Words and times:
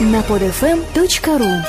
на 0.00 0.20
podfm.ru 0.20 1.62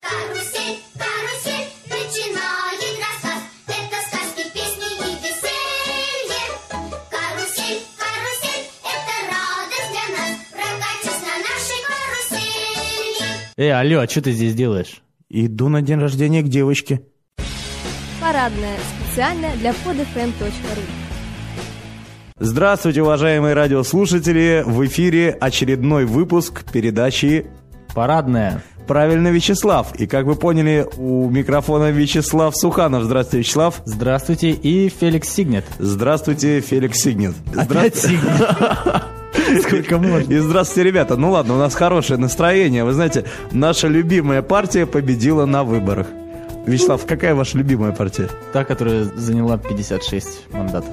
Карусель, 0.00 0.78
карусель, 0.96 1.66
начинает 1.90 2.96
рассказ. 3.00 3.42
Это 3.66 3.98
сказки, 4.06 4.44
песни 4.54 4.88
и 5.00 5.16
веселье. 5.16 6.44
Карусель, 7.10 7.82
карусель, 7.98 8.64
это 8.84 9.14
радость 9.32 9.90
для 9.90 10.06
нас. 10.16 10.32
Прокатись 10.52 11.22
на 11.22 11.34
нашей 11.42 11.80
карусели. 11.88 13.38
Эй, 13.56 13.72
алло, 13.72 14.00
а 14.00 14.08
что 14.08 14.22
ты 14.22 14.30
здесь 14.32 14.54
делаешь? 14.54 15.02
Иду 15.28 15.68
на 15.68 15.82
день 15.82 15.98
рождения 15.98 16.42
к 16.42 16.48
девочке. 16.48 17.02
Парадная. 18.20 18.78
Специально 19.08 19.50
для 19.56 19.70
podfm.ru 19.70 21.03
Здравствуйте, 22.44 23.00
уважаемые 23.00 23.54
радиослушатели! 23.54 24.62
В 24.66 24.84
эфире 24.84 25.30
очередной 25.30 26.04
выпуск 26.04 26.62
передачи 26.70 27.46
Парадная. 27.94 28.62
«Правильно, 28.86 29.28
Вячеслав». 29.28 29.94
И, 29.98 30.06
как 30.06 30.26
вы 30.26 30.34
поняли, 30.34 30.86
у 30.98 31.30
микрофона 31.30 31.90
Вячеслав 31.90 32.54
Суханов. 32.54 33.04
Здравствуйте, 33.04 33.38
Вячеслав. 33.38 33.80
Здравствуйте, 33.86 34.50
и 34.50 34.90
Феликс 34.90 35.30
Сигнет. 35.30 35.64
Здравствуйте, 35.78 36.60
Феликс 36.60 36.98
Сигнет. 36.98 37.34
Сигнет. 37.94 38.52
Сколько 39.62 39.96
можно? 39.96 40.30
И 40.30 40.36
здравствуйте, 40.36 40.86
ребята. 40.86 41.16
Ну 41.16 41.30
ладно, 41.30 41.54
у 41.54 41.58
нас 41.58 41.74
хорошее 41.74 42.20
настроение. 42.20 42.84
Вы 42.84 42.92
знаете, 42.92 43.24
наша 43.52 43.88
любимая 43.88 44.42
партия 44.42 44.84
победила 44.84 45.46
на 45.46 45.64
выборах. 45.64 46.08
Вячеслав, 46.66 47.06
какая 47.06 47.34
ваша 47.34 47.56
любимая 47.56 47.92
партия? 47.92 48.28
Та, 48.52 48.64
которая 48.64 49.04
заняла 49.04 49.56
56 49.56 50.52
мандатов. 50.52 50.90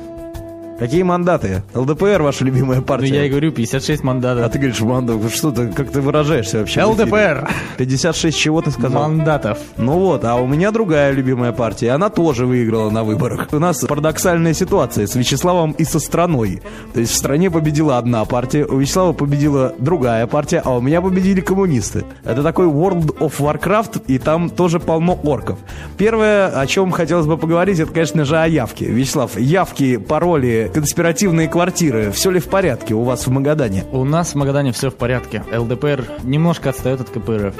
Какие 0.81 1.03
мандаты? 1.03 1.62
ЛДПР 1.76 2.23
ваша 2.23 2.44
любимая 2.44 2.80
Ну, 2.80 2.84
партия? 2.84 3.13
я 3.13 3.26
и 3.26 3.30
говорю, 3.30 3.52
56 3.52 4.02
А 4.02 4.05
мандатов. 4.08 4.52
ты 4.52 4.58
говоришь, 4.58 4.81
мандат, 4.81 5.17
что 5.31 5.52
ты, 5.52 5.67
как 5.67 5.91
ты 5.91 6.02
выражаешься 6.02 6.58
вообще? 6.58 6.84
ЛДПР. 6.84 7.47
56 7.78 8.36
чего 8.36 8.64
ты 8.64 8.72
сказал? 8.72 9.03
Мандатов. 9.03 9.59
Ну 9.78 10.00
вот, 10.00 10.25
а 10.25 10.38
у 10.38 10.47
меня 10.47 10.72
другая 10.72 11.11
любимая 11.11 11.52
партия, 11.52 11.92
она 11.92 12.09
тоже 12.09 12.47
выиграла 12.47 12.89
на 12.89 13.03
выборах. 13.03 13.50
У 13.52 13.59
нас 13.59 13.81
парадоксальная 13.81 14.55
ситуация 14.55 15.05
с 15.05 15.14
Вячеславом 15.14 15.73
и 15.73 15.83
со 15.83 16.00
страной. 16.00 16.64
То 16.95 17.00
есть 17.00 17.11
в 17.11 17.16
стране 17.16 17.52
победила 17.52 18.00
одна 18.00 18.25
партия, 18.25 18.66
у 18.66 18.80
Вячеслава 18.80 19.14
победила 19.14 19.75
другая 19.77 20.25
партия, 20.25 20.64
а 20.66 20.75
у 20.75 20.81
меня 20.81 21.00
победили 21.00 21.42
коммунисты. 21.42 22.05
Это 22.25 22.42
такой 22.42 22.66
World 22.66 23.20
of 23.20 23.33
Warcraft, 23.38 24.05
и 24.08 24.17
там 24.17 24.50
тоже 24.50 24.80
полно 24.80 25.14
орков. 25.22 25.59
Первое, 26.00 26.48
о 26.48 26.66
чем 26.66 26.89
хотелось 26.89 27.27
бы 27.27 27.38
поговорить, 27.38 27.77
это, 27.80 27.92
конечно 27.94 28.25
же, 28.25 28.36
о 28.36 28.48
явке. 28.48 28.86
Вячеслав, 28.86 29.38
явки, 29.38 29.98
пароли, 29.98 30.70
конспиративные 30.73 31.47
квартиры, 31.47 32.11
все 32.11 32.31
ли 32.31 32.39
в 32.39 32.47
порядке 32.47 32.94
у 32.94 33.03
вас 33.03 33.27
в 33.27 33.30
Магадане? 33.31 33.86
У 33.91 34.03
нас 34.03 34.33
в 34.33 34.36
Магадане 34.36 34.72
все 34.72 34.89
в 34.89 34.95
порядке. 34.95 35.44
ЛДПР 35.55 36.05
немножко 36.23 36.69
отстает 36.69 37.02
от 37.02 37.09
КПРФ. 37.09 37.53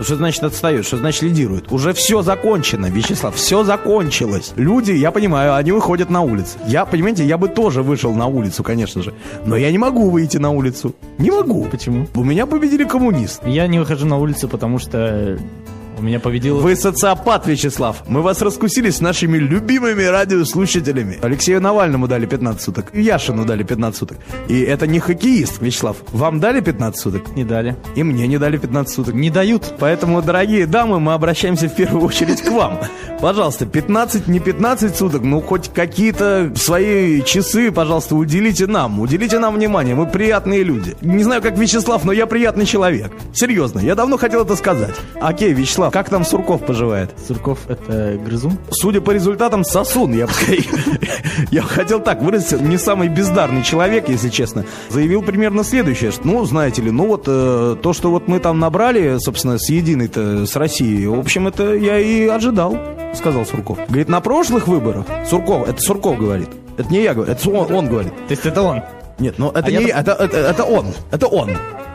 Что 0.00 0.16
значит 0.16 0.42
отстает? 0.42 0.84
Что 0.84 0.96
значит 0.96 1.22
лидирует? 1.22 1.70
Уже 1.70 1.92
все 1.92 2.22
закончено, 2.22 2.86
Вячеслав, 2.86 3.36
все 3.36 3.62
закончилось. 3.62 4.52
Люди, 4.56 4.92
я 4.92 5.10
понимаю, 5.10 5.54
они 5.54 5.70
выходят 5.70 6.10
на 6.10 6.22
улицу. 6.22 6.58
Я, 6.66 6.84
понимаете, 6.86 7.24
я 7.24 7.38
бы 7.38 7.48
тоже 7.48 7.82
вышел 7.82 8.12
на 8.14 8.26
улицу, 8.26 8.64
конечно 8.64 9.02
же. 9.02 9.14
Но 9.44 9.56
я 9.56 9.70
не 9.70 9.78
могу 9.78 10.10
выйти 10.10 10.38
на 10.38 10.50
улицу. 10.50 10.94
Не 11.18 11.30
могу. 11.30 11.64
Почему? 11.66 12.08
У 12.14 12.24
меня 12.24 12.46
победили 12.46 12.84
коммунисты. 12.84 13.48
Я 13.48 13.66
не 13.66 13.78
выхожу 13.78 14.06
на 14.06 14.16
улицу, 14.18 14.48
потому 14.48 14.78
что 14.78 15.38
у 15.98 16.02
меня 16.02 16.20
победил... 16.20 16.58
Вы 16.58 16.76
социопат, 16.76 17.46
Вячеслав. 17.46 18.02
Мы 18.08 18.22
вас 18.22 18.42
раскусили 18.42 18.90
с 18.90 19.00
нашими 19.00 19.38
любимыми 19.38 20.02
радиослушателями. 20.02 21.18
Алексею 21.22 21.60
Навальному 21.60 22.08
дали 22.08 22.26
15 22.26 22.62
суток. 22.62 22.86
И 22.92 23.02
Яшину 23.02 23.44
дали 23.44 23.62
15 23.62 23.98
суток. 23.98 24.18
И 24.48 24.60
это 24.60 24.86
не 24.86 25.00
хоккеист, 25.00 25.60
Вячеслав. 25.60 25.96
Вам 26.12 26.40
дали 26.40 26.60
15 26.60 27.00
суток? 27.00 27.36
Не 27.36 27.44
дали. 27.44 27.76
И 27.94 28.02
мне 28.02 28.26
не 28.26 28.38
дали 28.38 28.56
15 28.56 28.94
суток. 28.94 29.14
Не 29.14 29.30
дают. 29.30 29.74
Поэтому, 29.78 30.22
дорогие 30.22 30.66
дамы, 30.66 31.00
мы 31.00 31.14
обращаемся 31.14 31.68
в 31.68 31.74
первую 31.74 32.04
очередь 32.04 32.42
к 32.42 32.50
вам. 32.50 32.80
Пожалуйста, 33.22 33.66
15, 33.66 34.26
не 34.26 34.40
15 34.40 34.96
суток, 34.96 35.22
ну 35.22 35.40
хоть 35.40 35.72
какие-то 35.72 36.50
свои 36.56 37.22
часы, 37.22 37.70
пожалуйста, 37.70 38.16
уделите 38.16 38.66
нам. 38.66 38.98
Уделите 38.98 39.38
нам 39.38 39.54
внимание, 39.54 39.94
мы 39.94 40.06
приятные 40.06 40.64
люди. 40.64 40.96
Не 41.02 41.22
знаю, 41.22 41.40
как 41.40 41.56
Вячеслав, 41.56 42.04
но 42.04 42.10
я 42.10 42.26
приятный 42.26 42.66
человек. 42.66 43.12
Серьезно, 43.32 43.78
я 43.78 43.94
давно 43.94 44.16
хотел 44.16 44.42
это 44.42 44.56
сказать. 44.56 44.96
Окей, 45.20 45.52
Вячеслав, 45.52 45.91
как 45.92 46.08
там 46.08 46.24
Сурков 46.24 46.64
поживает? 46.66 47.14
Сурков 47.26 47.58
это 47.68 48.18
грызун? 48.24 48.58
Судя 48.70 49.00
по 49.00 49.10
результатам, 49.12 49.62
сосун, 49.64 50.12
я 50.14 50.26
бы 50.26 50.32
Я 51.50 51.62
хотел 51.62 52.00
так 52.00 52.22
выразиться, 52.22 52.58
не 52.58 52.78
самый 52.78 53.08
бездарный 53.08 53.62
человек, 53.62 54.08
если 54.08 54.28
честно. 54.30 54.64
Заявил 54.88 55.22
примерно 55.22 55.62
следующее, 55.64 56.10
что, 56.10 56.26
ну, 56.26 56.44
знаете 56.44 56.82
ли, 56.82 56.90
ну 56.90 57.06
вот 57.06 57.24
э, 57.26 57.76
то, 57.82 57.92
что 57.92 58.10
вот 58.10 58.26
мы 58.28 58.40
там 58.40 58.58
набрали, 58.58 59.18
собственно, 59.18 59.58
с 59.58 59.68
единой-то, 59.68 60.46
с 60.46 60.56
Россией, 60.56 61.06
в 61.06 61.18
общем, 61.18 61.46
это 61.48 61.74
я 61.74 61.98
и 61.98 62.26
ожидал, 62.26 62.76
сказал 63.14 63.44
Сурков. 63.46 63.78
Говорит, 63.88 64.08
на 64.08 64.20
прошлых 64.20 64.66
выборах, 64.68 65.04
Сурков, 65.28 65.68
это 65.68 65.80
Сурков 65.80 66.18
говорит, 66.18 66.48
это 66.78 66.88
не 66.90 67.02
я 67.02 67.14
говорю, 67.14 67.30
это 67.32 67.50
он, 67.50 67.72
он 67.72 67.86
говорит. 67.88 68.14
То 68.28 68.30
есть 68.32 68.46
это 68.46 68.62
он? 68.62 68.82
Нет, 69.18 69.34
ну 69.38 69.50
это 69.50 69.66
А 69.66 69.70
не 69.70 69.74
я- 69.74 69.80
я, 69.88 70.00
это, 70.00 70.12
это, 70.12 70.36
это 70.38 70.64
он, 70.64 70.86
это 71.10 71.26
он. 71.26 71.50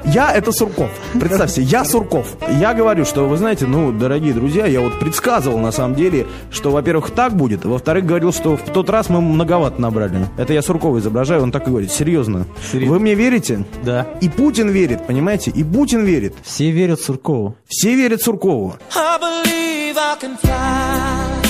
Я 0.05 0.31
это 0.33 0.51
Сурков. 0.51 0.89
Представьте, 1.13 1.61
я 1.61 1.83
Сурков. 1.83 2.37
Я 2.59 2.73
говорю, 2.73 3.05
что, 3.05 3.27
вы 3.27 3.37
знаете, 3.37 3.65
ну, 3.65 3.91
дорогие 3.91 4.33
друзья, 4.33 4.65
я 4.65 4.81
вот 4.81 4.99
предсказывал 4.99 5.59
на 5.59 5.71
самом 5.71 5.95
деле, 5.95 6.27
что, 6.51 6.71
во-первых, 6.71 7.11
так 7.11 7.35
будет, 7.35 7.65
во-вторых, 7.65 8.05
говорил, 8.05 8.31
что 8.31 8.57
в 8.57 8.61
тот 8.71 8.89
раз 8.89 9.09
мы 9.09 9.21
многовато 9.21 9.81
набрали. 9.81 10.27
Это 10.37 10.53
я 10.53 10.61
Суркова 10.61 10.99
изображаю, 10.99 11.43
он 11.43 11.51
так 11.51 11.67
и 11.67 11.69
говорит. 11.69 11.91
Серьезно. 11.91 12.45
Серьезно? 12.71 12.93
Вы 12.93 12.99
мне 12.99 13.15
верите? 13.15 13.65
Да. 13.83 14.07
И 14.21 14.29
Путин 14.29 14.69
верит, 14.69 15.05
понимаете? 15.05 15.51
И 15.51 15.63
Путин 15.63 16.05
верит. 16.05 16.35
Все 16.43 16.71
верят 16.71 17.01
Суркову. 17.01 17.55
Все 17.67 17.95
верят 17.95 18.21
Суркову. 18.21 18.75
I 18.95 19.19
believe 19.19 19.97
I 19.97 20.15
can 20.19 20.37
fly. 20.41 21.46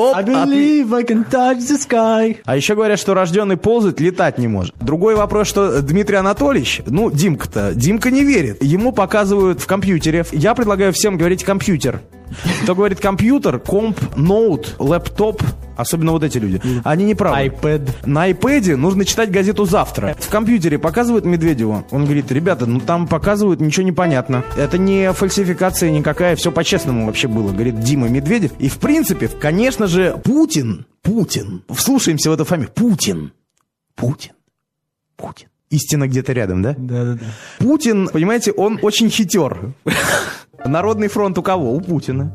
Оп, 0.00 0.16
I 0.16 0.22
believe 0.22 0.94
I 0.94 1.04
can 1.04 1.28
touch 1.28 1.58
the 1.58 1.78
sky. 1.78 2.38
А 2.46 2.56
еще 2.56 2.74
говорят, 2.74 2.98
что 2.98 3.12
рожденный 3.12 3.58
ползать, 3.58 4.00
летать 4.00 4.38
не 4.38 4.48
может. 4.48 4.74
Другой 4.80 5.14
вопрос, 5.14 5.46
что 5.46 5.82
Дмитрий 5.82 6.16
Анатольевич, 6.16 6.80
ну, 6.86 7.10
Димка-то, 7.10 7.74
Димка 7.74 8.10
не 8.10 8.24
верит. 8.24 8.62
Ему 8.62 8.92
показывают 8.92 9.60
в 9.60 9.66
компьютере. 9.66 10.24
Я 10.32 10.54
предлагаю 10.54 10.94
всем 10.94 11.18
говорить 11.18 11.44
компьютер. 11.44 12.00
Кто 12.62 12.74
говорит 12.74 13.00
компьютер, 13.00 13.58
комп, 13.58 13.98
ноут, 14.16 14.76
лэптоп, 14.78 15.42
особенно 15.76 16.12
вот 16.12 16.22
эти 16.24 16.38
люди, 16.38 16.60
они 16.84 17.04
не 17.04 17.14
правы. 17.14 17.46
iPad. 17.46 18.06
На 18.06 18.30
iPad 18.30 18.76
нужно 18.76 19.04
читать 19.04 19.30
газету 19.30 19.64
завтра. 19.64 20.16
В 20.18 20.28
компьютере 20.28 20.78
показывают 20.78 21.24
Медведеву. 21.24 21.84
Он 21.90 22.04
говорит, 22.04 22.30
ребята, 22.32 22.66
ну 22.66 22.80
там 22.80 23.08
показывают, 23.08 23.60
ничего 23.60 23.84
не 23.84 23.92
понятно. 23.92 24.44
Это 24.56 24.78
не 24.78 25.12
фальсификация 25.12 25.90
никакая, 25.90 26.36
все 26.36 26.52
по-честному 26.52 27.06
вообще 27.06 27.28
было, 27.28 27.52
говорит 27.52 27.80
Дима 27.80 28.08
Медведев. 28.08 28.52
И 28.58 28.68
в 28.68 28.78
принципе, 28.78 29.28
конечно 29.28 29.86
же, 29.86 30.20
Путин, 30.22 30.86
Путин, 31.02 31.62
вслушаемся 31.70 32.30
в 32.30 32.34
эту 32.34 32.44
фамилию, 32.44 32.72
Путин, 32.74 33.32
Путин, 33.94 34.32
Путин. 35.16 35.48
Истина 35.70 36.08
где-то 36.08 36.32
рядом, 36.32 36.62
да? 36.62 36.74
Да-да-да. 36.76 37.24
Путин, 37.58 38.08
понимаете, 38.08 38.50
он 38.50 38.80
очень 38.82 39.08
хитер. 39.08 39.72
Народный 40.64 41.08
фронт 41.08 41.38
у 41.38 41.42
кого? 41.42 41.72
У 41.72 41.80
Путина. 41.80 42.30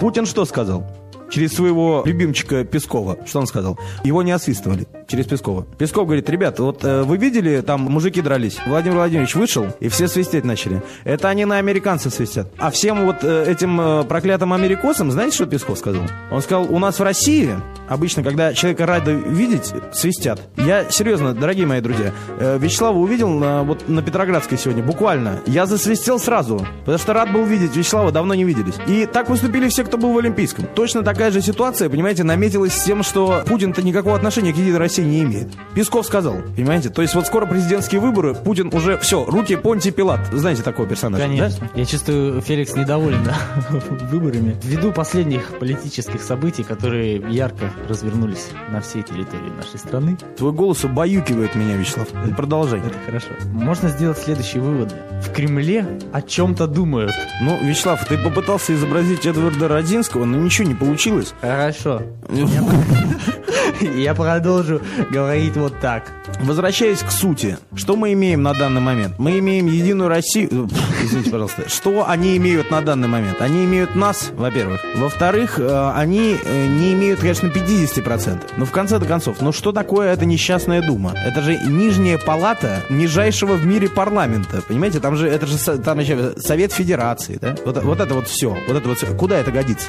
Путин 0.00 0.26
что 0.26 0.44
сказал? 0.44 0.84
Через 1.30 1.54
своего 1.54 2.02
любимчика 2.04 2.64
Пескова. 2.64 3.18
Что 3.26 3.40
он 3.40 3.46
сказал? 3.46 3.78
Его 4.04 4.22
не 4.22 4.32
освистывали 4.32 4.86
через 5.06 5.26
Пескова. 5.26 5.66
Песков 5.78 6.06
говорит, 6.06 6.28
ребята, 6.28 6.62
вот 6.62 6.84
э, 6.84 7.02
вы 7.02 7.16
видели, 7.16 7.60
там 7.60 7.82
мужики 7.82 8.20
дрались. 8.20 8.58
Владимир 8.66 8.96
Владимирович 8.96 9.34
вышел, 9.34 9.66
и 9.80 9.88
все 9.88 10.08
свистеть 10.08 10.44
начали. 10.44 10.82
Это 11.04 11.28
они 11.28 11.44
на 11.44 11.58
американцев 11.58 12.14
свистят. 12.14 12.48
А 12.58 12.70
всем 12.70 13.04
вот 13.06 13.16
э, 13.22 13.50
этим 13.50 13.80
э, 13.80 14.04
проклятым 14.04 14.52
америкосам, 14.52 15.10
знаете, 15.10 15.34
что 15.34 15.46
Песков 15.46 15.78
сказал? 15.78 16.04
Он 16.30 16.42
сказал, 16.42 16.66
у 16.72 16.78
нас 16.78 16.98
в 16.98 17.02
России 17.02 17.54
обычно, 17.88 18.22
когда 18.22 18.54
человека 18.54 18.86
рады 18.86 19.12
видеть, 19.12 19.72
свистят. 19.92 20.40
Я 20.56 20.90
серьезно, 20.90 21.34
дорогие 21.34 21.66
мои 21.66 21.80
друзья, 21.80 22.12
э, 22.38 22.58
Вячеслава 22.58 22.96
увидел 22.96 23.28
на, 23.28 23.62
вот 23.62 23.88
на 23.88 24.02
Петроградской 24.02 24.58
сегодня, 24.58 24.82
буквально. 24.82 25.40
Я 25.46 25.66
засвистел 25.66 26.18
сразу, 26.18 26.66
потому 26.80 26.98
что 26.98 27.12
рад 27.12 27.32
был 27.32 27.44
видеть 27.44 27.76
Вячеслава, 27.76 28.12
давно 28.12 28.34
не 28.34 28.44
виделись. 28.44 28.74
И 28.86 29.06
так 29.06 29.26
поступили 29.26 29.68
все, 29.68 29.84
кто 29.84 29.98
был 29.98 30.12
в 30.12 30.18
Олимпийском. 30.18 30.66
Точно 30.74 31.02
такая 31.14 31.30
же 31.30 31.40
ситуация, 31.40 31.88
понимаете, 31.88 32.24
наметилась 32.24 32.72
с 32.72 32.82
тем, 32.82 33.04
что 33.04 33.44
Путин-то 33.46 33.82
никакого 33.82 34.16
отношения 34.16 34.52
к 34.52 34.56
Единой 34.56 34.78
России 34.78 35.04
не 35.04 35.22
имеет. 35.22 35.46
Песков 35.72 36.06
сказал, 36.06 36.38
понимаете? 36.56 36.90
То 36.90 37.02
есть 37.02 37.14
вот 37.14 37.28
скоро 37.28 37.46
президентские 37.46 38.00
выборы, 38.00 38.34
Путин 38.34 38.68
уже, 38.74 38.98
все, 38.98 39.24
руки 39.24 39.54
Понти 39.54 39.92
Пилат. 39.92 40.20
Знаете 40.32 40.62
такого 40.62 40.88
персонажа? 40.88 41.22
да? 41.22 41.28
Конечно. 41.28 41.70
Я 41.76 41.84
чувствую, 41.84 42.40
Феликс 42.40 42.74
недоволен 42.74 43.22
да, 43.22 43.36
выборами. 44.10 44.56
Ввиду 44.64 44.90
последних 44.90 45.56
политических 45.60 46.20
событий, 46.20 46.64
которые 46.64 47.22
ярко 47.30 47.70
развернулись 47.88 48.48
на 48.72 48.80
всей 48.80 49.02
территории 49.04 49.50
нашей 49.56 49.78
страны, 49.78 50.18
Твой 50.36 50.50
голос 50.50 50.82
убаюкивает 50.82 51.54
меня, 51.54 51.76
Вячеслав. 51.76 52.08
Продолжай. 52.36 52.80
это 52.80 52.98
хорошо. 53.06 53.28
Можно 53.52 53.88
сделать 53.88 54.18
следующие 54.18 54.62
выводы. 54.62 54.96
В 55.22 55.30
Кремле 55.32 55.86
о 56.12 56.22
чем-то 56.22 56.66
думают. 56.66 57.12
Ну, 57.40 57.56
Вячеслав, 57.62 58.04
ты 58.04 58.18
попытался 58.18 58.74
изобразить 58.74 59.26
Эдварда 59.26 59.68
Родзинского, 59.68 60.24
но 60.24 60.38
ничего 60.38 60.66
не 60.66 60.74
получилось. 60.74 61.03
Хорошо. 61.40 62.02
Я 63.96 64.14
продолжу 64.14 64.80
говорить 65.10 65.56
вот 65.56 65.78
так. 65.80 66.10
Возвращаясь 66.40 67.00
к 67.00 67.10
сути, 67.10 67.58
что 67.74 67.96
мы 67.96 68.12
имеем 68.12 68.42
на 68.42 68.54
данный 68.54 68.80
момент? 68.80 69.18
Мы 69.18 69.38
имеем 69.38 69.66
Единую 69.66 70.08
Россию... 70.08 70.68
Извините, 71.04 71.30
пожалуйста. 71.30 71.68
Что 71.68 72.08
они 72.08 72.36
имеют 72.36 72.70
на 72.70 72.80
данный 72.80 73.08
момент? 73.08 73.40
Они 73.40 73.64
имеют 73.64 73.94
нас, 73.94 74.30
во-первых. 74.34 74.80
Во-вторых, 74.96 75.58
э, 75.58 75.92
они 75.94 76.36
э, 76.42 76.66
не 76.66 76.92
имеют, 76.94 77.20
конечно, 77.20 77.48
50%. 77.48 78.52
Но 78.56 78.64
в 78.64 78.70
конце-то 78.70 79.04
концов, 79.04 79.40
ну 79.40 79.52
что 79.52 79.72
такое 79.72 80.12
эта 80.12 80.24
несчастная 80.24 80.82
дума? 80.82 81.14
Это 81.26 81.42
же 81.42 81.56
нижняя 81.58 82.18
палата 82.18 82.82
нижайшего 82.88 83.54
в 83.54 83.66
мире 83.66 83.88
парламента. 83.88 84.62
Понимаете, 84.66 85.00
там 85.00 85.16
же, 85.16 85.28
это 85.28 85.46
же 85.46 85.58
там 85.58 85.98
еще 85.98 86.34
Совет 86.38 86.72
Федерации, 86.72 87.38
да? 87.40 87.54
Вот, 87.64 87.82
вот 87.82 88.00
это 88.00 88.14
вот 88.14 88.28
все. 88.28 88.56
Вот 88.66 88.76
это 88.76 88.88
вот 88.88 88.98
всё. 88.98 89.14
Куда 89.14 89.38
это 89.38 89.50
годится? 89.50 89.88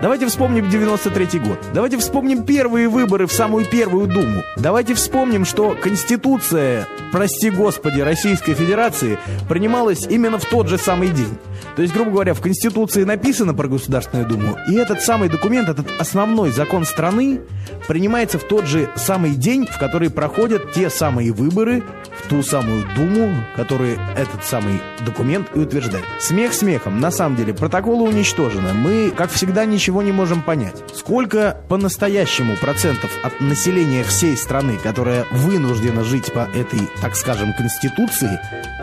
Давайте 0.00 0.26
вспомним 0.26 0.68
93 0.70 1.38
год. 1.40 1.58
Давайте 1.72 1.98
вспомним 1.98 2.44
первые 2.44 2.88
выборы 2.88 3.26
в 3.26 3.32
самую 3.32 3.66
первую 3.66 4.06
Думу. 4.06 4.42
Давайте 4.56 4.94
вспомним, 4.94 5.44
что 5.44 5.76
Конституция, 5.80 6.86
прости 7.12 7.50
господи, 7.50 8.00
Российской 8.00 8.54
Федерации 8.54 9.18
принималась 9.48 10.06
именно 10.06 10.38
в 10.38 10.44
тот 10.54 10.68
же 10.68 10.78
самый 10.78 11.08
день. 11.08 11.36
То 11.76 11.82
есть, 11.82 11.94
грубо 11.94 12.10
говоря, 12.12 12.34
в 12.34 12.40
Конституции 12.40 13.04
написано 13.04 13.54
про 13.54 13.68
Государственную 13.68 14.28
Думу, 14.28 14.56
и 14.68 14.74
этот 14.74 15.02
самый 15.02 15.28
документ, 15.28 15.68
этот 15.68 15.86
основной 15.98 16.50
закон 16.50 16.84
страны 16.84 17.40
принимается 17.88 18.38
в 18.38 18.44
тот 18.44 18.66
же 18.66 18.88
самый 18.96 19.32
день, 19.32 19.66
в 19.66 19.78
который 19.78 20.10
проходят 20.10 20.72
те 20.72 20.90
самые 20.90 21.32
выборы 21.32 21.82
в 22.22 22.28
ту 22.28 22.42
самую 22.42 22.84
Думу, 22.96 23.34
который 23.56 23.98
этот 24.16 24.44
самый 24.44 24.80
документ 25.04 25.48
и 25.54 25.58
утверждает. 25.58 26.04
Смех 26.20 26.52
смехом. 26.54 27.00
На 27.00 27.10
самом 27.10 27.36
деле, 27.36 27.52
протоколы 27.52 28.08
уничтожены. 28.08 28.72
Мы, 28.72 29.10
как 29.10 29.30
всегда, 29.30 29.64
ничего 29.64 30.02
не 30.02 30.12
можем 30.12 30.42
понять. 30.42 30.82
Сколько 30.94 31.60
по-настоящему 31.68 32.56
процентов 32.56 33.10
от 33.22 33.40
населения 33.40 34.04
всей 34.04 34.36
страны, 34.36 34.78
которая 34.82 35.26
вынуждена 35.32 36.04
жить 36.04 36.32
по 36.32 36.48
этой, 36.54 36.80
так 37.00 37.16
скажем, 37.16 37.52
Конституции, 37.54 38.40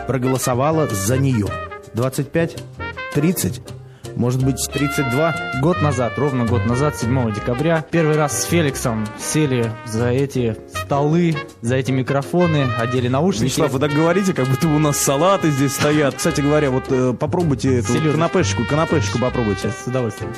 проголосовало 0.08 0.88
за 0.88 1.18
нее? 1.18 1.48
25? 1.94 2.64
30? 3.14 3.62
Может 4.16 4.44
быть, 4.44 4.58
32? 4.74 5.36
Год 5.62 5.82
назад, 5.82 6.14
ровно 6.18 6.46
год 6.46 6.66
назад, 6.66 6.98
7 6.98 7.34
декабря, 7.34 7.86
первый 7.92 8.18
раз 8.18 8.42
с 8.42 8.46
Феликсом 8.46 9.08
сели 9.18 9.72
за 9.86 10.10
эти 10.10 10.58
столы, 10.76 11.36
за 11.62 11.76
эти 11.76 11.92
микрофоны, 11.92 12.68
одели 12.78 13.08
наушники. 13.08 13.46
Вячеслав, 13.46 13.72
вы 13.72 13.80
так 13.80 13.92
говорите, 13.94 14.34
как 14.34 14.48
будто 14.48 14.68
у 14.68 14.80
нас 14.80 14.98
салаты 14.98 15.50
здесь 15.50 15.74
стоят. 15.74 16.16
Кстати 16.16 16.42
говоря, 16.42 16.72
вот 16.72 16.86
э, 16.90 17.14
попробуйте 17.18 17.78
эту 17.78 17.88
Селёдочку. 17.94 18.12
канапешечку, 18.14 18.66
канапешечку 18.70 19.20
попробуйте. 19.20 19.62
Сейчас 19.62 19.84
с 19.86 19.88
удовольствием. 19.88 20.32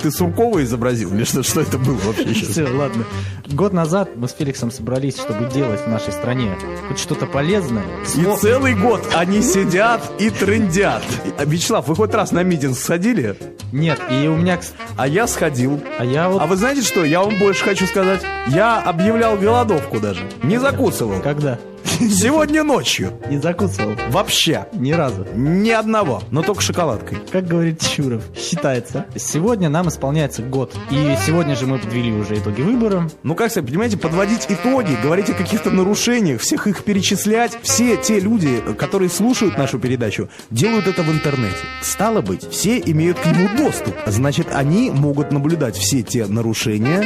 Ты 0.00 0.10
Суркова 0.12 0.62
изобразил? 0.62 1.12
Или 1.12 1.24
что, 1.24 1.42
что 1.42 1.60
это 1.60 1.76
было 1.76 1.96
вообще 1.96 2.32
сейчас? 2.32 2.50
Все, 2.50 2.68
ладно. 2.68 3.04
Год 3.50 3.72
назад 3.72 4.10
мы 4.16 4.28
с 4.28 4.32
Феликсом 4.32 4.70
собрались, 4.70 5.18
чтобы 5.18 5.50
делать 5.50 5.80
в 5.80 5.88
нашей 5.88 6.12
стране 6.12 6.56
хоть 6.86 6.98
что-то 6.98 7.26
полезное. 7.26 7.84
И 8.14 8.20
Смо- 8.20 8.36
целый 8.36 8.74
год 8.74 9.02
они 9.14 9.40
сидят 9.40 10.02
и 10.18 10.28
трындят. 10.28 11.02
А, 11.38 11.44
Вячеслав, 11.44 11.88
вы 11.88 11.94
хоть 11.96 12.12
раз 12.12 12.30
на 12.30 12.42
митинг 12.42 12.76
сходили? 12.76 13.36
Нет, 13.72 14.00
и 14.10 14.28
у 14.28 14.36
меня... 14.36 14.60
А 14.96 15.08
я 15.08 15.26
сходил. 15.26 15.80
А 15.98 16.04
я 16.04 16.28
вот... 16.28 16.42
А 16.42 16.46
вы 16.46 16.56
знаете 16.56 16.82
что? 16.82 17.04
Я 17.04 17.22
вам 17.22 17.38
больше 17.38 17.64
хочу 17.64 17.86
сказать. 17.86 18.20
Я 18.48 18.80
объявлял 18.82 19.36
голодовку 19.36 19.98
даже. 19.98 20.20
Не 20.42 20.58
закусывал. 20.58 21.20
Когда? 21.22 21.58
Сегодня 22.10 22.62
ночью. 22.62 23.12
Не 23.28 23.38
закусывал. 23.38 23.96
Вообще. 24.10 24.66
Ни 24.72 24.92
разу. 24.92 25.26
Ни 25.34 25.70
одного. 25.70 26.22
Но 26.30 26.42
только 26.42 26.62
шоколадкой. 26.62 27.18
Как 27.32 27.46
говорит 27.48 27.80
Чуров, 27.80 28.22
считается. 28.36 29.06
Сегодня 29.16 29.68
нам 29.68 29.88
исполняется 29.88 30.42
год. 30.42 30.76
И 30.92 31.16
сегодня 31.26 31.56
же 31.56 31.66
мы 31.66 31.78
подвели 31.78 32.12
уже 32.12 32.38
итоги 32.38 32.62
выбора. 32.62 33.10
Ну, 33.24 33.34
как 33.34 33.50
сказать, 33.50 33.68
понимаете, 33.68 33.96
подводить 33.96 34.46
итоги, 34.48 34.96
говорить 35.02 35.30
о 35.30 35.34
каких-то 35.34 35.70
нарушениях, 35.70 36.40
всех 36.40 36.68
их 36.68 36.84
перечислять. 36.84 37.58
Все 37.62 37.96
те 37.96 38.20
люди, 38.20 38.62
которые 38.78 39.10
слушают 39.10 39.58
нашу 39.58 39.80
передачу, 39.80 40.28
делают 40.50 40.86
это 40.86 41.02
в 41.02 41.10
интернете. 41.10 41.56
Стало 41.82 42.20
быть, 42.20 42.48
все 42.48 42.78
имеют 42.78 43.18
к 43.18 43.26
нему 43.26 43.48
доступ. 43.56 43.96
Значит, 44.06 44.48
они 44.52 44.90
могут 44.90 45.32
наблюдать 45.32 45.76
все 45.76 46.02
те 46.02 46.26
нарушения 46.26 47.02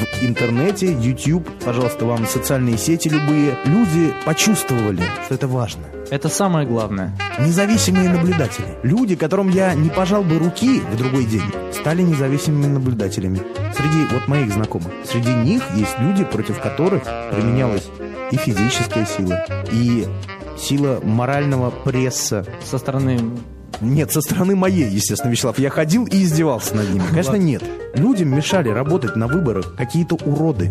в 0.00 0.11
интернете, 0.26 0.92
YouTube, 0.92 1.48
пожалуйста, 1.64 2.04
вам 2.04 2.26
социальные 2.26 2.78
сети 2.78 3.08
любые. 3.08 3.56
Люди 3.64 4.12
почувствовали, 4.24 5.02
что 5.24 5.34
это 5.34 5.48
важно. 5.48 5.82
Это 6.10 6.28
самое 6.28 6.66
главное. 6.66 7.16
Независимые 7.38 8.08
наблюдатели. 8.08 8.66
Люди, 8.82 9.16
которым 9.16 9.48
я 9.48 9.74
не 9.74 9.88
пожал 9.88 10.22
бы 10.22 10.38
руки 10.38 10.80
в 10.80 10.96
другой 10.96 11.24
день, 11.24 11.42
стали 11.72 12.02
независимыми 12.02 12.66
наблюдателями. 12.66 13.40
Среди 13.74 14.04
вот 14.12 14.28
моих 14.28 14.52
знакомых. 14.52 14.92
Среди 15.04 15.32
них 15.32 15.62
есть 15.74 15.98
люди, 15.98 16.24
против 16.24 16.60
которых 16.60 17.04
применялась 17.30 17.88
и 18.30 18.36
физическая 18.36 19.06
сила, 19.06 19.44
и 19.70 20.06
сила 20.58 21.00
морального 21.02 21.70
пресса. 21.70 22.46
Со 22.64 22.78
стороны... 22.78 23.20
Нет, 23.82 24.12
со 24.12 24.20
стороны 24.20 24.54
моей, 24.54 24.88
естественно, 24.88 25.30
Вячеслав. 25.30 25.58
Я 25.58 25.70
ходил 25.70 26.06
и 26.06 26.22
издевался 26.22 26.76
над 26.76 26.90
ними. 26.90 27.02
Конечно, 27.08 27.36
нет. 27.36 27.62
Людям 27.94 28.34
мешали 28.34 28.68
работать 28.68 29.16
на 29.16 29.26
выборах 29.26 29.74
какие-то 29.76 30.14
уроды. 30.14 30.70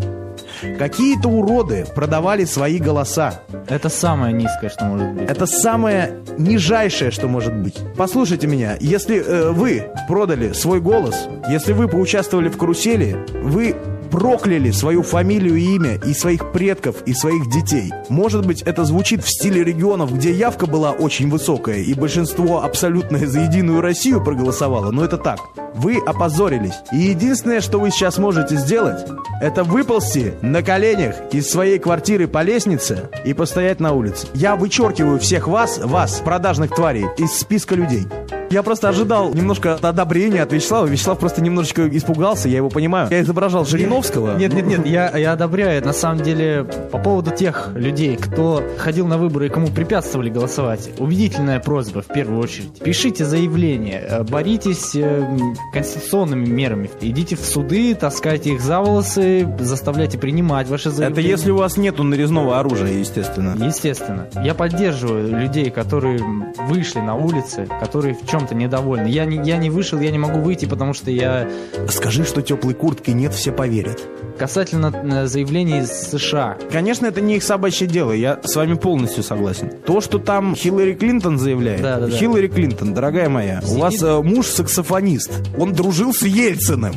Какие-то 0.78 1.28
уроды 1.28 1.86
продавали 1.94 2.46
свои 2.46 2.78
голоса. 2.78 3.42
Это 3.68 3.90
самое 3.90 4.34
низкое, 4.34 4.70
что 4.70 4.86
может 4.86 5.12
быть. 5.12 5.30
Это 5.30 5.46
самое 5.46 6.20
нижайшее, 6.38 7.12
что 7.12 7.28
может 7.28 7.54
быть. 7.54 7.78
Послушайте 7.98 8.48
меня, 8.48 8.78
если 8.80 9.24
э, 9.24 9.52
вы 9.52 9.92
продали 10.08 10.54
свой 10.54 10.80
голос, 10.80 11.28
если 11.50 11.74
вы 11.74 11.88
поучаствовали 11.88 12.50
в 12.50 12.58
карусели, 12.58 13.18
вы 13.44 13.76
прокляли 14.12 14.72
свою 14.72 15.02
фамилию 15.02 15.56
и 15.56 15.76
имя 15.76 15.96
и 16.06 16.14
своих 16.14 16.52
предков, 16.52 16.98
и 17.06 17.14
своих 17.14 17.50
детей. 17.50 17.92
Может 18.10 18.46
быть, 18.46 18.62
это 18.62 18.84
звучит 18.84 19.24
в 19.24 19.30
стиле 19.30 19.64
регионов, 19.64 20.14
где 20.14 20.32
явка 20.32 20.68
была 20.68 20.92
очень 20.92 21.30
высокая, 21.30 21.78
и 21.78 21.94
большинство 21.94 22.64
абсолютно 22.64 23.18
за 23.26 23.40
Единую 23.40 23.82
Россию 23.82 24.24
проголосовало, 24.24 24.92
но 24.92 25.04
это 25.04 25.18
так. 25.18 25.40
Вы 25.74 26.00
опозорились. 26.06 26.76
И 26.92 26.98
единственное, 26.98 27.62
что 27.62 27.80
вы 27.80 27.92
сейчас 27.92 28.18
можете 28.18 28.58
сделать, 28.58 29.08
это 29.42 29.64
выползти 29.64 30.34
на 30.42 30.62
коленях 30.62 31.16
из 31.32 31.50
своей 31.50 31.80
квартиры 31.80 32.28
по 32.28 32.44
лестнице 32.44 33.10
и 33.26 33.34
постоять 33.34 33.80
на 33.80 33.94
улице. 33.94 34.28
Я 34.34 34.56
вычеркиваю 34.56 35.20
всех 35.20 35.48
вас, 35.48 35.80
вас, 35.80 36.22
продажных 36.24 36.76
тварей, 36.76 37.06
из 37.18 37.32
списка 37.40 37.76
людей. 37.76 38.06
Я 38.52 38.64
просто 38.64 38.90
ожидал 38.90 39.34
немножко 39.34 39.76
одобрения 39.76 40.44
от 40.44 40.52
Вячеслава. 40.52 40.86
Вячеслав 40.86 41.18
просто 41.18 41.42
немножечко 41.42 41.88
испугался, 41.88 42.50
я 42.50 42.58
его 42.58 42.70
понимаю. 42.70 43.08
Я 43.10 43.22
изображал 43.22 43.66
Жириновского. 43.66 44.38
Нет, 44.38 44.54
нет, 44.54 44.68
нет, 44.68 44.86
я, 44.86 45.18
я 45.18 45.32
одобряю. 45.32 45.84
На 45.86 45.94
самом 45.94 46.22
деле, 46.22 46.66
по 46.92 46.98
поводу 46.98 47.32
тех 47.32 47.70
людей, 47.76 48.18
кто 48.18 48.62
ходил 48.78 49.08
на 49.08 49.18
выборы 49.18 49.48
и 49.48 49.50
кому 49.50 49.68
препятствовали 49.68 50.30
голосовать, 50.30 50.90
убедительная 51.00 51.60
просьба 51.60 52.02
в 52.02 52.08
первую 52.08 52.42
очередь. 52.42 52.78
Пишите 52.80 53.24
заявление, 53.26 54.06
э, 54.08 54.24
боритесь 54.24 54.96
э, 54.96 55.26
конституционными 55.74 56.46
мерами. 56.46 56.90
Идите 57.00 57.36
в 57.38 57.40
суды, 57.46 57.96
таскайте 57.96 58.54
их 58.54 58.62
за 58.62 58.82
волосы, 58.82 59.48
заставляйте 59.60 60.18
принимать 60.18 60.68
ваши 60.68 60.90
Это 60.90 60.98
заявления. 60.98 61.30
если 61.30 61.52
у 61.52 61.58
вас 61.58 61.78
нету 61.78 62.04
нарезного 62.04 62.60
оружия, 62.60 62.92
естественно. 62.92 63.56
Естественно. 63.64 64.28
Я 64.44 64.54
поддерживаю 64.56 65.40
людей, 65.40 65.70
которые 65.70 66.20
вышли 66.68 67.00
на 67.00 67.16
улицы, 67.16 67.68
которые 67.80 68.14
в 68.16 68.26
чем-то 68.42 68.56
недовольны. 68.56 69.08
Я 69.08 69.26
не, 69.26 69.38
я 69.48 69.58
не 69.58 69.70
вышел, 69.70 70.00
я 70.00 70.10
не 70.12 70.18
могу 70.18 70.40
выйти, 70.40 70.66
потому 70.66 70.94
что 70.94 71.12
я... 71.12 71.48
Скажи, 71.90 72.26
что 72.26 72.42
теплой 72.42 72.74
куртки 72.74 73.12
нет, 73.12 73.34
все 73.34 73.52
поверят. 73.52 74.02
Касательно 74.38 74.92
э, 75.04 75.28
заявлений 75.28 75.82
из 75.82 75.90
США. 75.92 76.58
Конечно, 76.72 77.06
это 77.06 77.22
не 77.22 77.36
их 77.38 77.44
собачье 77.44 77.88
дело, 77.88 78.12
я 78.12 78.40
с 78.44 78.56
вами 78.56 78.74
полностью 78.74 79.24
согласен. 79.24 79.70
То, 79.86 80.02
что 80.02 80.18
там 80.18 80.56
Хиллари 80.56 80.94
Клинтон 80.94 81.38
заявляет, 81.38 81.82
Да, 81.82 82.00
да, 82.00 82.08
да. 82.08 82.12
Хиллари 82.12 82.48
Клинтон, 82.48 82.94
дорогая 82.94 83.30
моя, 83.30 83.60
у 83.64 83.68
Сидит- 83.68 83.80
вас 83.80 84.02
э, 84.02 84.22
муж 84.22 84.48
саксофонист, 84.48 85.32
он 85.58 85.74
дружил 85.74 86.14
с 86.14 86.24
Ельциным. 86.24 86.96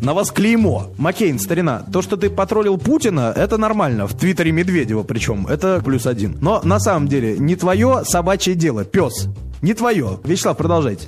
На 0.00 0.14
вас 0.14 0.30
клеймо. 0.30 0.92
Маккейн, 0.96 1.40
старина, 1.40 1.82
то, 1.92 2.02
что 2.02 2.16
ты 2.16 2.30
потроллил 2.30 2.78
Путина, 2.78 3.32
это 3.34 3.58
нормально. 3.58 4.06
В 4.06 4.16
твиттере 4.16 4.52
Медведева 4.52 5.02
причем. 5.02 5.48
Это 5.48 5.82
плюс 5.84 6.06
один. 6.06 6.38
Но 6.40 6.60
на 6.62 6.78
самом 6.78 7.08
деле 7.08 7.36
не 7.36 7.56
твое 7.56 8.02
собачье 8.04 8.54
дело, 8.54 8.84
пес. 8.84 9.26
Не 9.62 9.74
твое. 9.74 10.18
Вячеслав, 10.24 10.56
продолжайте. 10.56 11.06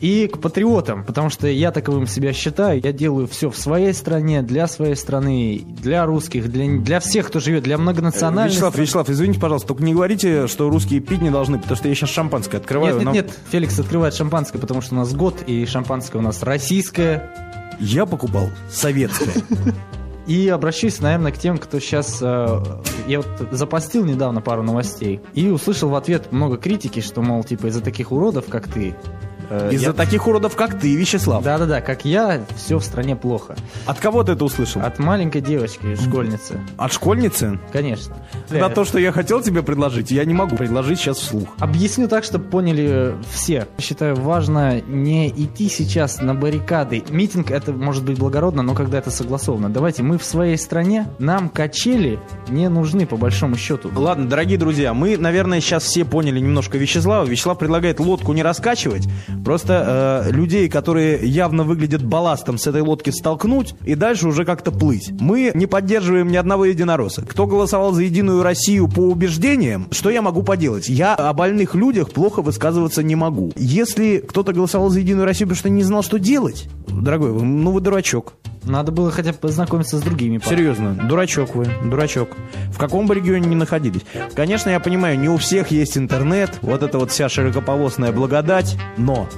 И 0.00 0.28
к 0.28 0.38
патриотам, 0.38 1.04
потому 1.04 1.28
что 1.28 1.46
я 1.46 1.72
таковым 1.72 2.06
себя 2.06 2.32
считаю. 2.32 2.80
Я 2.82 2.90
делаю 2.92 3.26
все 3.26 3.50
в 3.50 3.56
своей 3.58 3.92
стране, 3.92 4.40
для 4.40 4.66
своей 4.66 4.94
страны, 4.96 5.62
для 5.82 6.06
русских, 6.06 6.50
для, 6.50 6.78
для 6.78 7.00
всех, 7.00 7.26
кто 7.26 7.38
живет, 7.38 7.64
для 7.64 7.76
многонациональных. 7.76 8.52
Вячеслав, 8.52 8.72
стран. 8.72 8.82
Вячеслав, 8.82 9.10
извините, 9.10 9.40
пожалуйста, 9.40 9.68
только 9.68 9.82
не 9.84 9.92
говорите, 9.92 10.46
что 10.46 10.70
русские 10.70 11.00
пить 11.00 11.20
не 11.20 11.28
должны, 11.30 11.58
потому 11.58 11.76
что 11.76 11.88
я 11.88 11.94
сейчас 11.94 12.08
шампанское 12.10 12.56
открываю. 12.56 12.94
Нет, 12.94 12.98
нет, 12.98 13.04
нам- 13.04 13.14
нет, 13.14 13.38
Феликс 13.50 13.78
открывает 13.78 14.14
шампанское, 14.14 14.58
потому 14.58 14.80
что 14.80 14.94
у 14.94 14.98
нас 14.98 15.12
год, 15.12 15.42
и 15.46 15.66
шампанское 15.66 16.16
у 16.16 16.22
нас 16.22 16.42
российское. 16.42 17.30
Я 17.78 18.06
покупал 18.06 18.48
советское. 18.70 19.34
И 20.30 20.48
обращусь, 20.48 21.00
наверное, 21.00 21.32
к 21.32 21.38
тем, 21.38 21.58
кто 21.58 21.80
сейчас... 21.80 22.22
я 22.22 23.20
вот 23.20 23.26
запостил 23.50 24.04
недавно 24.04 24.40
пару 24.40 24.62
новостей 24.62 25.20
и 25.34 25.48
услышал 25.48 25.88
в 25.88 25.96
ответ 25.96 26.30
много 26.30 26.56
критики, 26.56 27.00
что, 27.00 27.20
мол, 27.20 27.42
типа, 27.42 27.66
из-за 27.66 27.80
таких 27.80 28.12
уродов, 28.12 28.46
как 28.48 28.68
ты, 28.68 28.94
Э, 28.94 29.29
Из-за 29.70 29.86
я- 29.86 29.92
таких 29.92 30.26
уродов, 30.26 30.56
как 30.56 30.78
ты, 30.78 30.94
Вячеслав. 30.94 31.42
Да-да-да, 31.42 31.80
как 31.80 32.04
я, 32.04 32.42
все 32.56 32.78
в 32.78 32.84
стране 32.84 33.16
плохо. 33.16 33.56
От 33.86 33.98
кого 33.98 34.22
ты 34.22 34.32
это 34.32 34.44
услышал? 34.44 34.82
От 34.82 34.98
маленькой 34.98 35.40
девочки, 35.40 35.96
школьницы. 35.96 36.60
От 36.76 36.92
школьницы? 36.92 37.58
Конечно. 37.72 38.16
Да, 38.48 38.56
Бля, 38.56 38.68
то, 38.68 38.84
что 38.84 38.98
я 38.98 39.12
хотел 39.12 39.42
тебе 39.42 39.62
предложить, 39.62 40.10
я 40.10 40.24
не 40.24 40.34
могу 40.34 40.56
предложить 40.56 40.98
сейчас 41.00 41.18
вслух. 41.18 41.48
Объясню 41.58 42.08
так, 42.08 42.24
чтобы 42.24 42.44
поняли 42.44 42.86
э, 42.90 43.14
все. 43.32 43.66
Считаю, 43.78 44.16
важно 44.16 44.80
не 44.80 45.28
идти 45.28 45.68
сейчас 45.68 46.20
на 46.20 46.34
баррикады. 46.34 47.02
Митинг 47.10 47.50
это 47.50 47.72
может 47.72 48.04
быть 48.04 48.18
благородно, 48.18 48.62
но 48.62 48.74
когда 48.74 48.98
это 48.98 49.10
согласовано. 49.10 49.68
Давайте, 49.70 50.02
мы 50.02 50.18
в 50.18 50.24
своей 50.24 50.56
стране, 50.56 51.08
нам 51.18 51.48
качели 51.48 52.18
не 52.48 52.68
нужны 52.68 53.06
по 53.06 53.16
большому 53.16 53.56
счету. 53.56 53.90
Ладно, 53.94 54.28
дорогие 54.28 54.58
друзья, 54.58 54.94
мы, 54.94 55.16
наверное, 55.16 55.60
сейчас 55.60 55.84
все 55.84 56.04
поняли 56.04 56.38
немножко 56.40 56.78
Вячеслава. 56.78 57.24
Вячеслав 57.24 57.58
предлагает 57.58 58.00
лодку 58.00 58.32
не 58.32 58.42
раскачивать, 58.42 59.08
просто 59.44 60.24
э, 60.26 60.32
людей, 60.32 60.68
которые 60.68 61.18
явно 61.26 61.64
выглядят 61.64 62.04
балластом, 62.04 62.58
с 62.58 62.66
этой 62.66 62.82
лодки 62.82 63.10
столкнуть 63.10 63.74
и 63.84 63.94
дальше 63.94 64.28
уже 64.28 64.44
как-то 64.44 64.70
плыть. 64.70 65.10
Мы 65.18 65.52
не 65.54 65.66
поддерживаем 65.66 66.28
ни 66.28 66.36
одного 66.36 66.66
единоросса. 66.66 67.22
Кто 67.22 67.46
голосовал 67.46 67.92
за 67.92 68.02
Единую 68.02 68.42
Россию 68.42 68.88
по 68.88 69.00
убеждениям, 69.00 69.88
что 69.90 70.10
я 70.10 70.22
могу 70.22 70.42
поделать? 70.42 70.88
Я 70.88 71.14
о 71.14 71.32
больных 71.32 71.74
людях 71.74 72.10
плохо 72.10 72.42
высказываться 72.42 73.02
не 73.02 73.14
могу. 73.14 73.52
Если 73.56 74.18
кто-то 74.18 74.52
голосовал 74.52 74.90
за 74.90 75.00
Единую 75.00 75.24
Россию, 75.24 75.48
потому 75.48 75.58
что 75.58 75.68
не 75.68 75.82
знал, 75.82 76.02
что 76.02 76.18
делать, 76.18 76.68
дорогой, 76.88 77.32
ну 77.32 77.72
вы 77.72 77.80
дурачок. 77.80 78.34
Надо 78.64 78.92
было 78.92 79.10
хотя 79.10 79.32
бы 79.32 79.38
познакомиться 79.38 79.98
с 79.98 80.02
другими. 80.02 80.38
парнями. 80.38 80.58
Серьезно, 80.58 80.94
дурачок 80.94 81.54
вы, 81.54 81.66
дурачок. 81.84 82.36
В 82.72 82.78
каком 82.78 83.06
бы 83.06 83.14
регионе 83.14 83.48
ни 83.48 83.54
находились. 83.54 84.02
Конечно, 84.34 84.70
я 84.70 84.80
понимаю, 84.80 85.18
не 85.18 85.28
у 85.28 85.36
всех 85.38 85.70
есть 85.70 85.96
интернет, 85.96 86.58
вот 86.62 86.82
это 86.82 86.98
вот 86.98 87.10
вся 87.10 87.28
широкополосная 87.28 88.12
благодать, 88.12 88.76
но 88.96 89.28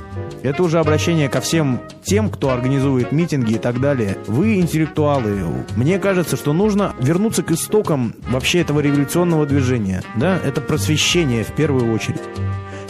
это 0.42 0.62
уже 0.64 0.80
обращение 0.80 1.28
ко 1.28 1.40
всем 1.40 1.80
тем, 2.02 2.30
кто 2.30 2.50
организует 2.50 3.12
митинги 3.12 3.54
и 3.54 3.58
так 3.58 3.80
далее. 3.80 4.18
Вы 4.26 4.56
интеллектуалы. 4.56 5.40
Мне 5.76 5.98
кажется, 5.98 6.36
что 6.36 6.52
нужно 6.52 6.94
вернуться 6.98 7.42
к 7.42 7.52
истокам 7.52 8.14
вообще 8.28 8.60
этого 8.60 8.80
революционного 8.80 9.46
движения. 9.46 10.02
Да, 10.16 10.38
это 10.44 10.60
просвещение 10.60 11.44
в 11.44 11.52
первую 11.52 11.92
очередь. 11.94 12.22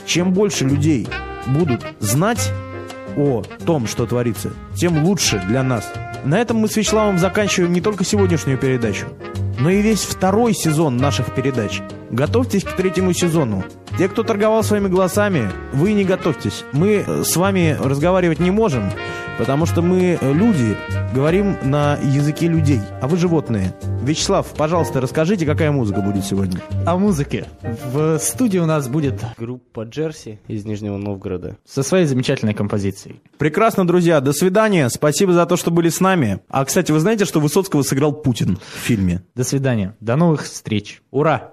Чем 0.07 0.33
больше 0.33 0.65
людей 0.65 1.09
будут 1.47 1.85
знать 2.01 2.51
о 3.17 3.43
том, 3.67 3.87
что 3.87 4.07
творится, 4.07 4.53
тем 4.75 5.05
лучше 5.05 5.43
для 5.47 5.63
нас. 5.63 5.93
На 6.25 6.39
этом 6.41 6.59
мы 6.59 6.69
с 6.69 6.77
Вячеславом 6.77 7.19
заканчиваем 7.19 7.73
не 7.73 7.81
только 7.81 8.05
сегодняшнюю 8.05 8.57
передачу, 8.57 9.07
но 9.59 9.71
и 9.71 9.83
весь 9.83 10.03
второй 10.03 10.55
сезон 10.55 10.97
наших 10.97 11.35
передач. 11.35 11.83
Готовьтесь 12.11 12.63
к 12.63 12.73
третьему 12.77 13.13
сезону. 13.13 13.65
Те, 13.99 14.09
кто 14.09 14.23
торговал 14.23 14.63
своими 14.63 14.89
голосами, 14.89 15.51
вы 15.73 15.93
не 15.93 16.05
готовьтесь. 16.05 16.65
Мы 16.73 17.05
э, 17.07 17.25
с 17.25 17.37
вами 17.37 17.77
разговаривать 17.83 18.39
не 18.39 18.51
можем, 18.51 18.91
потому 19.39 19.67
что 19.67 19.83
мы, 19.83 20.19
э, 20.21 20.33
люди, 20.33 20.77
говорим 21.13 21.57
на 21.63 21.99
языке 22.03 22.47
людей, 22.47 22.81
а 23.01 23.09
вы 23.09 23.17
животные. 23.17 23.75
Вячеслав, 24.03 24.53
пожалуйста, 24.57 25.01
расскажите, 25.01 25.47
какая 25.47 25.71
музыка 25.71 26.01
будет 26.01 26.25
сегодня. 26.25 26.61
О 26.85 26.97
музыке. 26.99 27.47
В 27.63 28.19
студии 28.19 28.59
у 28.59 28.67
нас 28.67 28.89
будет 28.89 29.23
Группа 29.39 29.85
Джерси 29.85 30.41
из 30.49 30.65
Нижнего 30.65 30.97
Новгорода. 30.97 31.57
со 31.65 31.85
своей 31.85 32.07
замечательной 32.07 32.53
композицией. 32.53 33.21
Прекрасно, 33.39 33.87
друзья, 33.87 34.21
до 34.21 34.33
свидания. 34.33 34.89
Спасибо 34.89 35.33
за 35.33 35.47
то, 35.47 35.57
что 35.57 35.71
были 35.71 35.89
с 35.89 36.01
нами. 36.01 36.41
А, 36.49 36.65
кстати, 36.65 36.91
вы 36.91 36.99
знаете, 36.99 37.25
что 37.25 37.39
Высоцкого 37.39 37.83
сыграл 37.83 38.13
Путин 38.13 38.57
в 38.57 38.79
фильме? 38.81 39.23
До 39.37 39.45
свидания. 39.45 39.97
До 40.01 40.17
новых 40.17 40.43
встреч. 40.43 41.01
Ура! 41.13 41.53